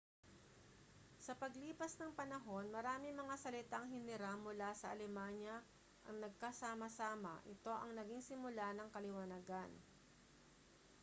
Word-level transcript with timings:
sa 1.25 1.33
paglipas 1.41 1.93
ng 2.01 2.11
panahon 2.19 2.65
maraming 2.77 3.13
mga 3.21 3.35
salitang 3.43 3.85
hiniram 3.93 4.37
mula 4.47 4.69
sa 4.77 4.87
alemanya 4.97 5.55
ang 6.09 6.17
nagkasama-sama 6.25 7.33
ito 7.53 7.69
ang 7.77 7.91
naging 7.99 8.23
simula 8.33 8.67
ng 8.73 8.87
kaliwanagan 8.95 9.69